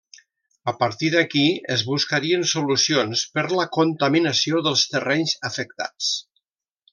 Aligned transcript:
A 0.69 0.71
partir 0.83 1.09
d'aquí 1.15 1.43
es 1.75 1.83
buscarien 1.89 2.45
solucions 2.53 3.21
per 3.35 3.45
la 3.59 3.67
contaminació 3.77 4.63
dels 4.69 4.87
terrenys 4.95 5.37
afectats. 5.51 6.11